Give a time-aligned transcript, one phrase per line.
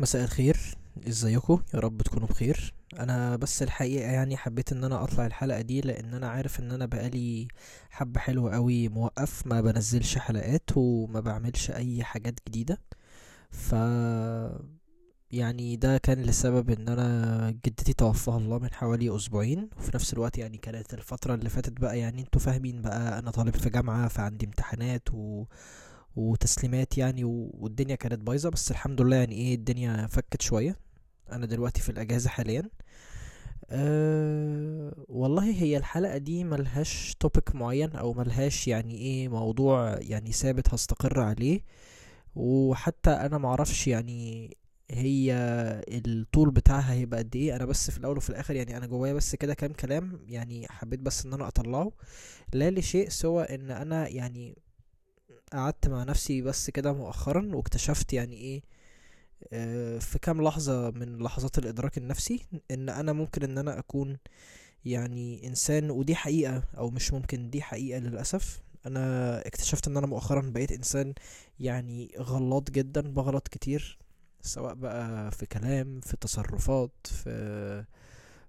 [0.00, 0.56] مساء الخير
[1.08, 2.74] ازيكم؟ يا رب تكونوا بخير.
[2.98, 6.86] أنا بس الحقيقة يعني حبيت إن أنا أطلع الحلقة دي لأن أنا عارف إن أنا
[6.86, 7.48] بقالي
[7.90, 12.78] حبة حلوة قوي موقف ما بنزلش حلقات وما بعملش أي حاجات جديدة.
[13.50, 13.74] ف
[15.30, 20.38] يعني ده كان لسبب إن أنا جدتي توفاها الله من حوالي أسبوعين وفي نفس الوقت
[20.38, 24.46] يعني كانت الفترة اللي فاتت بقى يعني أنتوا فاهمين بقى أنا طالب في جامعة فعندي
[24.46, 25.44] امتحانات و...
[26.18, 27.24] وتسليمات يعني.
[27.24, 30.76] والدنيا كانت بايظة بس الحمد لله يعني إيه الدنيا فكت شوية.
[31.32, 32.62] أنا دلوقتي في الأجازة حاليا.
[33.70, 40.74] أه والله هي الحلقة دي ملهاش توبيك معين أو ملهاش يعني إيه موضوع يعني ثابت
[40.74, 41.60] هستقر عليه.
[42.36, 44.56] وحتى أنا معرفش يعني
[44.90, 45.32] هي
[45.88, 47.56] الطول بتاعها هيبقى قد إيه.
[47.56, 51.00] أنا بس في الأول وفي الآخر يعني أنا جوايا بس كده كام كلام يعني حبيت
[51.00, 51.92] بس إن أنا أطلعه.
[52.52, 54.58] لا لشيء سوى إن أنا يعني
[55.52, 58.62] قعدت مع نفسي بس كده مؤخرا واكتشفت يعني إيه
[59.52, 64.18] آه، في كام لحظة من لحظات الإدراك النفسي إن أنا ممكن إن أنا أكون
[64.84, 68.62] يعني إنسان ودي حقيقة أو مش ممكن دي حقيقة للأسف.
[68.86, 71.14] أنا اكتشفت إن أنا مؤخرا بقيت إنسان
[71.60, 73.98] يعني غلط جدا بغلط كتير
[74.42, 77.84] سواء بقى في كلام في تصرفات في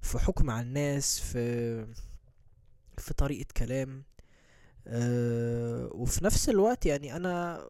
[0.01, 1.85] في حكم على الناس في
[2.97, 4.03] في طريقة كلام
[4.87, 5.38] أه
[5.99, 7.65] وفي نفس الوقت يعني أنا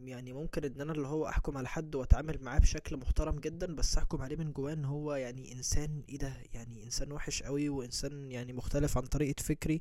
[0.00, 3.98] يعني ممكن إن أنا اللي هو أحكم على حد وأتعامل معاه بشكل محترم جدا بس
[3.98, 8.32] أحكم عليه من جواه إن هو يعني إنسان إيه ده؟ يعني إنسان وحش قوي وإنسان
[8.32, 9.80] يعني مختلف عن طريقة فكري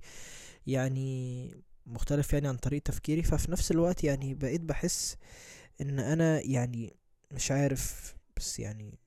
[0.67, 1.51] يعني
[1.85, 3.23] مختلف يعني عن طريقة تفكيري.
[3.23, 5.17] ففي نفس الوقت يعني بقيت بحس
[5.81, 6.95] إن أنا يعني
[7.31, 8.99] مش عارف بس يعني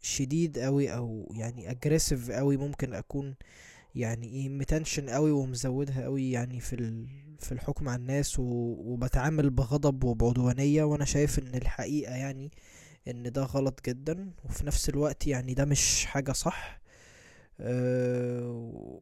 [0.00, 3.34] شديد قوي أو يعني اجريسيف قوي ممكن أكون
[3.96, 7.06] يعني إيه متنشن قوي ومزودها قوي يعني في.
[7.38, 8.36] في الحكم على الناس.
[8.38, 12.50] وبتعامل بغضب وبعدوانية وأنا شايف إن الحقيقة يعني
[13.08, 16.80] إن ده غلط جدا وفي نفس الوقت يعني ده مش حاجة صح
[17.60, 19.00] أه...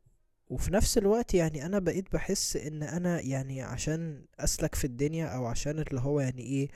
[0.48, 5.47] وفي نفس الوقت يعني أنا بقيت بحس إن أنا يعني عشان أسلك في الدنيا أو
[5.47, 6.69] عشان اللي هو يعني إيه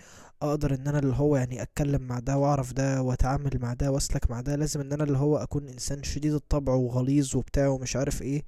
[0.42, 4.30] أقدر إن أنا اللي هو يعني أتكلم مع ده وأعرف ده وأتعامل مع ده وأسلك
[4.30, 8.22] مع ده لازم إن أنا اللي هو أكون إنسان شديد الطبع وغليظ وبتاع ومش عارف
[8.22, 8.44] إيه.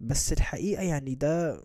[0.00, 1.62] بس الحقيقة يعني ده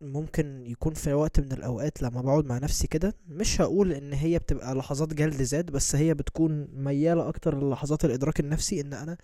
[0.00, 4.38] ممكن يكون في وقت من الأوقات لما بقعد مع نفسي كده مش هقول إن هي
[4.38, 9.18] بتبقى لحظات جلد ذات بس هي بتكون ميالة أكتر للحظات الإدراك النفسي إن أنا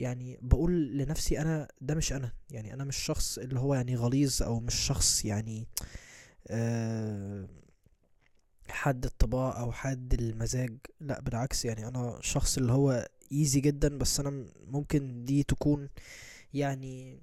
[0.00, 4.42] يعني بقول لنفسي أنا ده مش أنا يعني أنا مش شخص اللي هو يعني غليظ
[4.42, 5.66] أو مش شخص يعني
[6.48, 7.48] آه
[8.68, 14.20] حد الطباع أو حد المزاج لأ بالعكس يعني أنا شخص اللي هو ايزي جدا بس
[14.20, 15.88] أنا ممكن دي تكون
[16.54, 17.20] يعني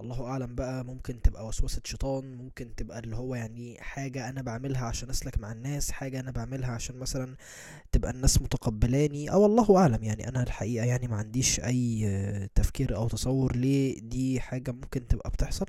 [0.00, 4.84] الله أعلم بقى ممكن تبقى وسوسة شيطان ممكن تبقى اللي هو يعني حاجة أنا بعملها
[4.84, 7.36] عشان أسلك مع الناس حاجة أنا بعملها عشان مثلا
[7.92, 10.28] تبقى الناس متقبلاني أو الله أعلم يعني.
[10.28, 15.66] أنا الحقيقة يعني ما عنديش أي تفكير أو تصور ليه دي حاجة ممكن تبقى بتحصل.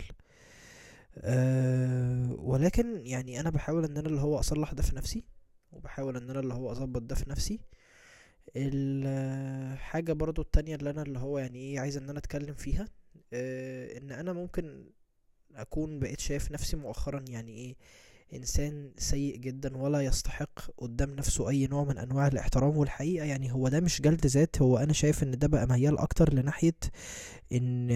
[1.17, 5.23] أه ولكن يعني أنا بحاول إن أنا اللي هو أصلح ده في نفسي
[5.71, 7.59] وبحاول إن أنا اللي هو أظبط ده في نفسي.
[8.55, 12.87] الحاجة برضو التانية اللي أنا اللي هو يعني إيه عايز إن أنا أتكلم فيها.
[13.33, 14.89] إن أنا ممكن
[15.55, 17.75] أكون بقيت شايف نفسي مؤخرا يعني إيه
[18.33, 22.77] إنسان سيء جدا ولا يستحق قدام نفسه أي نوع من أنواع الاحترام.
[22.77, 26.33] والحقيقة يعني هو ده مش جلد ذات هو أنا شايف إن ده بقى ميال أكتر
[26.33, 26.75] لناحية
[27.51, 27.89] إن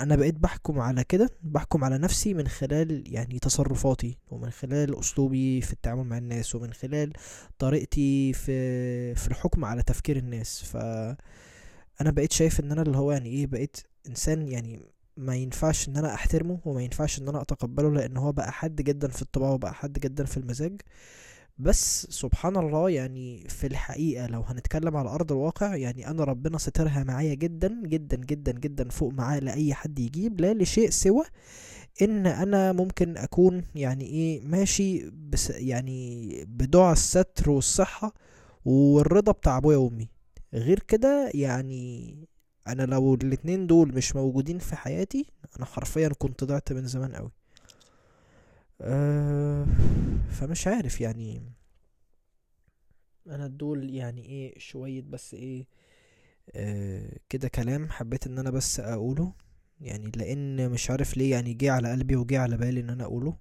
[0.00, 5.60] أنا بقيت بحكم على كده بحكم على نفسي من خلال يعني تصرفاتي ومن خلال أسلوبي
[5.60, 7.12] في التعامل مع الناس ومن خلال
[7.58, 10.62] طريقتي في في الحكم على تفكير الناس.
[10.64, 10.76] ف
[12.00, 13.76] أنا بقيت شايف إن أنا اللي هو يعني إيه بقيت
[14.08, 14.80] إنسان يعني
[15.16, 19.08] ما ينفعش إن أنا أحترمه وما ينفعش إن أنا أتقبله لأن هو بقى حد جدا
[19.08, 20.80] في الطباع وبقى حد جدا في المزاج.
[21.58, 27.04] بس سبحان الله يعني في الحقيقة لو هنتكلم على أرض الواقع يعني أنا ربنا سترها
[27.04, 31.24] معايا جدا جدا جدا جدا فوق معاه لأي حد يجيب لا لشيء سوى
[32.02, 38.14] إن أنا ممكن أكون يعني إيه ماشي بس يعني بدعاء الستر والصحة
[38.64, 40.08] والرضا بتاع أبويا وأمي.
[40.54, 42.14] غير كده يعني
[42.66, 47.30] أنا لو الاتنين دول مش موجودين في حياتي أنا حرفيا كنت ضعت من زمان أوي.
[48.80, 49.66] أه
[50.30, 51.42] فمش عارف يعني.
[53.26, 55.66] أنا دول يعني إيه شوية بس إيه
[56.54, 59.32] أه كده كلام حبيت إن أنا بس أقوله.
[59.80, 63.36] يعني لأن مش عارف ليه يعني جه على قلبي وجه على بالي إن أنا أقوله.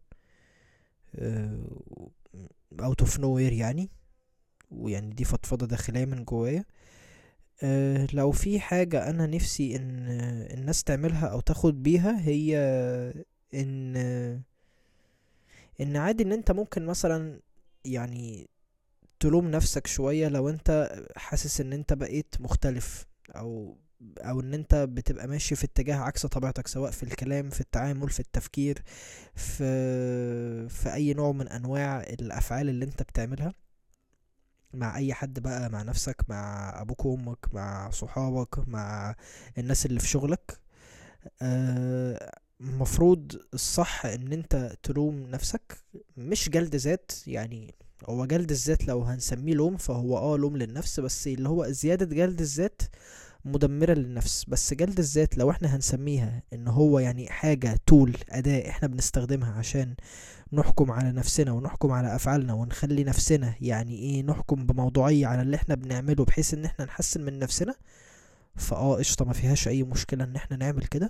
[2.79, 3.89] out of nowhere يعني.
[4.71, 6.59] ويعني دي فضفضة داخلية من جوايا.
[6.59, 6.65] أه
[8.13, 10.07] لو في حاجة أنا نفسي إن
[10.53, 12.57] الناس تعملها أو تاخد بيها هي
[13.53, 13.95] إن
[15.81, 17.39] إن عادي إن أنت ممكن مثلا
[17.85, 18.49] يعني
[19.19, 23.05] تلوم نفسك شوية لو أنت حاسس إن أنت بقيت مختلف
[23.35, 23.77] أو
[24.19, 28.19] أو إن أنت بتبقى ماشي في اتجاه عكس طبيعتك سواء في الكلام في التعامل في
[28.19, 28.83] التفكير
[29.35, 29.63] في
[30.69, 33.53] في أي نوع من أنواع الأفعال اللي أنت بتعملها.
[34.73, 39.15] مع أي حد بقى مع نفسك مع أبوك وأمك مع صحابك مع
[39.57, 40.59] الناس اللي في شغلك.
[41.41, 45.77] آه، مفروض الصح إن أنت تلوم نفسك.
[46.17, 47.75] مش جلد ذات يعني
[48.09, 52.41] هو جلد الذات لو هنسميه لوم فهو آه لوم للنفس بس اللي هو زيادة جلد
[52.41, 52.81] الذات
[53.45, 58.87] مدمرة للنفس بس جلد الذات لو إحنا هنسميها ان هو يعني حاجة تول أداة إحنا
[58.87, 59.95] بنستخدمها عشان
[60.53, 65.75] نحكم على نفسنا ونحكم على أفعالنا ونخلي نفسنا يعني إيه نحكم بموضوعية على اللي إحنا
[65.75, 67.75] بنعمله بحيث ان إحنا نحسن من نفسنا.
[68.55, 71.09] فآه قشطة ما فيهاش أي مشكلة إن إحنا نعمل كده.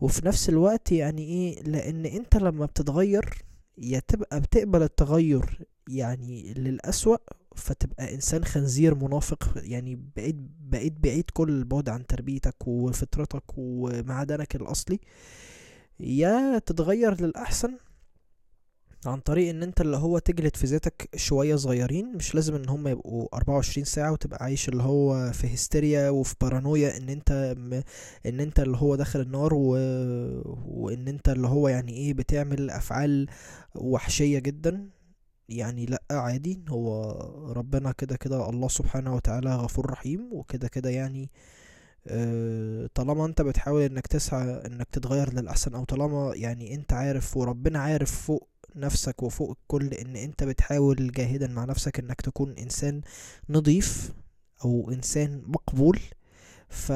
[0.00, 3.42] وفي نفس الوقت يعني إيه لأن انت لما بتتغير
[3.78, 5.58] يا تبقى بتقبل التغير
[5.88, 7.16] يعني للأسوأ
[7.54, 15.00] فتبقى إنسان خنزير منافق يعني بقيت بقيت بعيد كل البعد عن تربيتك وفطرتك ومعدنك الأصلي.
[16.00, 17.78] يا تتغير للأحسن
[19.06, 22.16] عن طريق إن أنت اللي هو تجلد في ذاتك شوية صغيرين.
[22.16, 26.96] مش لازم إن هم يبقوا 24 ساعة وتبقى عايش اللي هو في هستيريا وفي بارانويا
[26.96, 27.80] إن أنت م...
[28.28, 29.68] إن أنت اللي هو داخل النار و...
[30.66, 33.26] وإن أنت اللي هو يعني إيه بتعمل أفعال
[33.74, 34.88] وحشية جدا.
[35.48, 37.12] يعني لأ عادي هو
[37.52, 41.30] ربنا كده كده الله سبحانه وتعالى غفور رحيم وكده كده يعني
[42.08, 47.78] آه، طالما أنت بتحاول إنك تسعى إنك تتغير للأحسن أو طالما يعني أنت عارف وربنا
[47.78, 53.02] عارف فوق نفسك وفوق الكل إن أنت بتحاول جاهدا مع نفسك إنك تكون إنسان
[53.50, 54.12] نظيف
[54.64, 56.00] أو إنسان مقبول
[56.68, 56.92] ف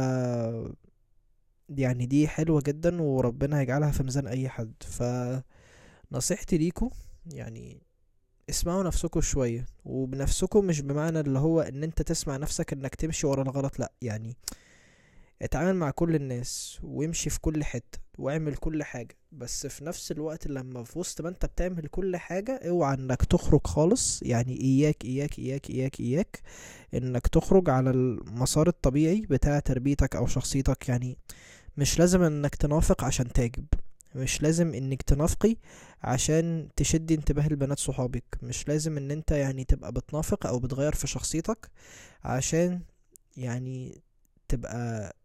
[1.69, 4.73] يعني دي حلوة جدا وربنا هيجعلها في ميزان أي حد.
[4.83, 5.03] ف
[6.13, 6.91] نصيحتي ليكو
[7.27, 7.83] يعني
[8.51, 13.43] اسمعوا نفسكم شوية وبنفسكم مش بمعنى اللي هو إن أنت تسمع نفسك إنك تمشي ورا
[13.43, 14.37] الغلط لأ يعني
[15.43, 20.47] اتعامل مع كل الناس وامشي في كل حتة واعمل كل حاجة بس في نفس الوقت
[20.47, 25.39] لما في وسط ما أنت بتعمل كل حاجة اوعى إنك تخرج خالص يعني إياك إياك
[25.39, 26.41] إياك إياك إياك
[26.95, 31.19] إنك تخرج على المسار الطبيعي بتاع تربيتك أو شخصيتك يعني
[31.77, 33.67] مش لازم إنك تنافق عشان تعجب.
[34.19, 35.57] مش لازم إنك تنافقي
[36.03, 38.25] عشان تشدي انتباه البنات صحابك.
[38.43, 41.71] مش لازم إن أنت يعني تبقى بتنافق أو بتغير في شخصيتك
[42.25, 42.81] عشان
[43.37, 44.03] يعني
[44.49, 45.17] تبقى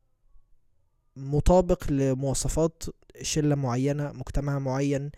[1.16, 2.84] مطابق لمواصفات
[3.22, 5.12] شلة معينة مجتمع معين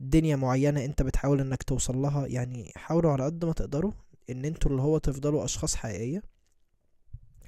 [0.00, 2.26] دنيا معينة أنت بتحاول إنك توصل لها.
[2.26, 3.92] يعني حاولوا على قد ما تقدروا
[4.30, 6.22] إن أنتوا اللي هو تفضلوا أشخاص حقيقية.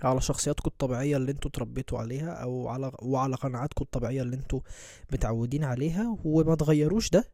[0.03, 4.61] على شخصياتكم الطبيعية اللي أنتوا اتربيتوا عليها أو على وعلى قناعاتكم الطبيعية اللي أنتوا
[5.13, 6.17] متعودين عليها.
[6.25, 7.25] وما تغيروش ده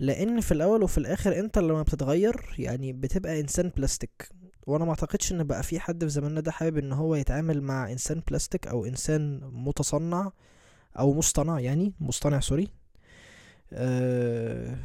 [0.00, 4.28] لأن في الأول وفي الآخر انت لما بتتغير يعني بتبقى إنسان بلاستيك.
[4.66, 7.92] وأنا ما أعتقدش إن بقى في حد في زماننا ده حابب إن هو يتعامل مع
[7.92, 10.32] إنسان بلاستيك أو إنسان متصنع
[10.98, 12.68] أو مصطنع يعني مصطنع سوري.
[13.72, 14.76] أه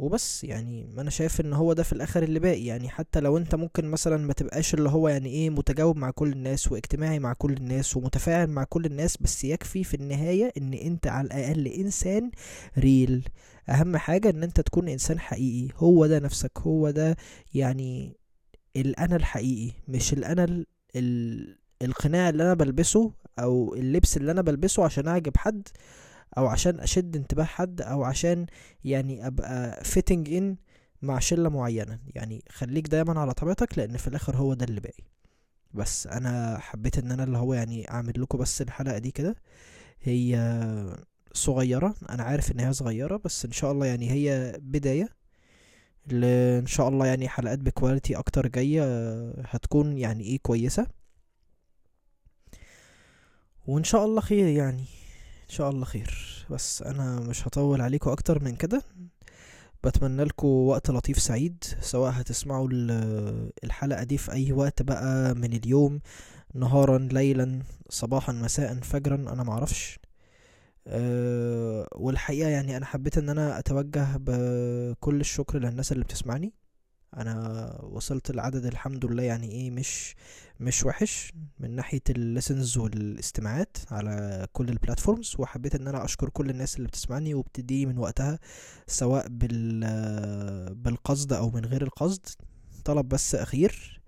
[0.00, 2.64] وبس يعني أنا شايف إن هو ده في الآخر اللي باقي.
[2.64, 6.32] يعني حتى لو أنت ممكن مثلا ما تبقاش اللي هو يعني إيه متجاوب مع كل
[6.32, 11.06] الناس واجتماعي مع كل الناس ومتفاعل مع كل الناس بس يكفي في النهاية إن أنت
[11.06, 12.30] على الأقل إنسان
[12.78, 13.28] real
[13.68, 15.68] أهم حاجة إن أنت تكون إنسان حقيقي.
[15.76, 17.16] هو ده نفسك هو ده
[17.54, 18.16] يعني
[18.76, 20.66] الأنا الحقيقي مش الأنا ال...
[20.96, 21.56] ال...
[21.82, 25.68] القناع اللي أنا بلبسه أو اللبس اللي أنا بلبسه عشان أعجب حد.
[26.38, 28.46] أو عشان أشد انتباه حد أو عشان
[28.84, 30.56] يعني أبقى fitting in
[31.02, 31.98] مع شلة معينة.
[32.14, 35.04] يعني خليك دايما على طبيعتك لأن في الآخر هو ده اللي باقي.
[35.74, 39.36] بس أنا حبيت إن أنا اللي هو يعني أعمل لكم بس الحلقة دي كده.
[40.02, 40.36] هي
[41.32, 45.08] صغيرة أنا عارف إن هي صغيرة بس إن شاء الله يعني هي بداية.
[46.12, 48.82] إن شاء الله يعني حلقات بكواليتي أكتر جاية
[49.40, 50.86] هتكون يعني إيه كويسة.
[53.66, 54.84] وإن شاء الله خير يعني.
[55.44, 56.14] إن شاء الله خير.
[56.50, 58.82] بس أنا مش هطول عليكم أكتر من كده.
[59.84, 65.52] بتمنى لكم وقت لطيف سعيد سواء هتسمعوا ال- الحلقة دي في أي وقت بقى من
[65.52, 66.00] اليوم
[66.54, 69.98] نهارا ليلا صباحا مساء فجرا أنا معرفش
[70.86, 76.52] أه والحقيقة يعني أنا حبيت إن أنا أتوجه بكل الشكر للناس اللي بتسمعني.
[77.16, 80.14] أنا وصلت العدد الحمد لله يعني إيه مش
[80.60, 86.76] مش وحش من ناحية الليسنز والاستماعات على كل البلاتفورمز وحبيت إن أنا أشكر كل الناس
[86.76, 88.38] اللي بتسمعني وبتدي من وقتها
[88.86, 89.80] سواء بال
[90.74, 92.26] بالقصد أو من غير القصد.
[92.84, 94.00] طلب بس أخير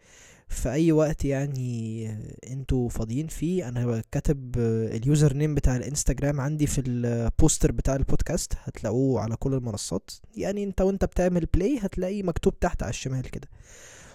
[0.49, 2.09] في أي وقت يعني
[2.51, 4.59] أنتوا فاضيين فيه أنا كاتب
[4.93, 10.11] ال username بتاع الإنستجرام عندي في ال poster بتاع البودكاست هتلاقوه على كل المنصات.
[10.37, 13.49] يعني انت وانت بتعمل play هتلاقي مكتوب تحت على الشمال كده.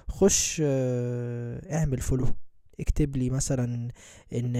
[0.09, 2.27] خش آه، اعمل follow
[2.79, 3.89] اكتب لي مثلا
[4.33, 4.55] إن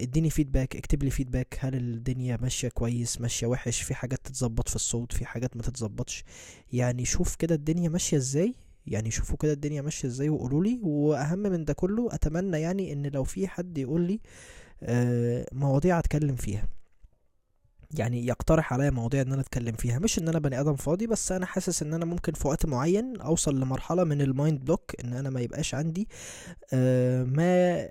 [0.00, 4.76] اديني feedback اكتب لي feedback هل الدنيا ماشية كويس ماشية وحش؟ في حاجات تتظبط في
[4.76, 6.24] الصوت في حاجات ما تتظبطش.
[6.72, 8.54] يعني شوف كده الدنيا ماشية إزاي.
[8.86, 10.80] يعني شوفوا كده الدنيا ماشية إزاي وقولوا لي.
[10.82, 14.20] وأهم من ده كله أتمنى يعني إن لو في حد يقول لي
[14.82, 16.68] آه، مواضيع أتكلم فيها.
[17.98, 19.98] يعني يقترح عليا مواضيع إن أنا أتكلم فيها.
[19.98, 23.20] مش إن أنا بني آدم فاضي بس أنا حاسس إن أنا ممكن في وقت معين
[23.20, 26.08] أوصل لمرحلة من ال mind block إن أنا ما يبقاش عندي
[26.72, 27.88] آه، ما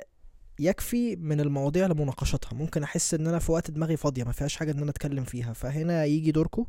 [0.59, 4.71] يكفي من المواضيع لمناقشتها ممكن أحس إن أنا في وقت دماغي فاضية ما فيهاش حاجة
[4.71, 5.53] إن أنا أتكلم فيها.
[5.53, 6.65] فهنا يجي دوركم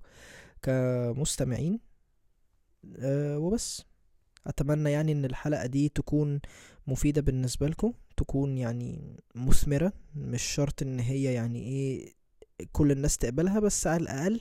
[0.63, 1.81] كمستمعين
[2.99, 3.85] أه وبس.
[4.47, 6.41] أتمنى يعني إن الحلقة دي تكون
[6.87, 12.17] مفيدة بالنسبة لكم تكون يعني مثمرة مش شرط إن هي يعني إيه
[12.73, 14.41] كل الناس تقبلها بس على الأقل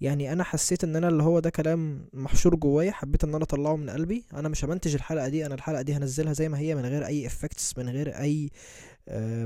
[0.00, 3.76] يعني أنا حسيت إن أنا اللي هو ده كلام محشور جوايا حبيت إن أنا أطلعه
[3.76, 4.24] من قلبي.
[4.32, 7.26] أنا مش همنتج الحلقة دي أنا الحلقة دي هنزلها زي ما هي من غير أي
[7.26, 8.50] effects من غير أي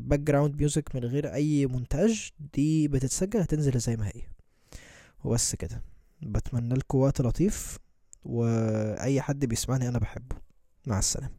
[0.00, 4.22] background music من غير أي مونتاج دي بتتسجل هتنزل زي ما هي.
[5.24, 5.82] وبس كده.
[6.22, 7.78] بتمنى لكم وقت لطيف.
[8.26, 10.36] وأي حد بيسمعني أنا بحبه.
[10.86, 11.32] مع السلامة.